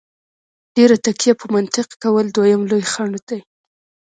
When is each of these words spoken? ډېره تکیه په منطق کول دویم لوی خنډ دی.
ډېره 0.75 0.95
تکیه 1.05 1.33
په 1.41 1.45
منطق 1.55 1.87
کول 2.03 2.25
دویم 2.35 2.61
لوی 2.69 2.83
خنډ 2.91 3.15
دی. 3.29 3.39